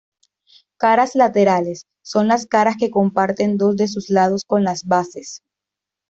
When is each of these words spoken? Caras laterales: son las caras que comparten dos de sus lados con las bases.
Caras 0.77 1.13
laterales: 1.13 1.85
son 2.01 2.27
las 2.27 2.47
caras 2.47 2.75
que 2.79 2.89
comparten 2.89 3.57
dos 3.59 3.75
de 3.75 3.87
sus 3.87 4.09
lados 4.09 4.45
con 4.45 4.63
las 4.63 4.85
bases. 4.85 5.43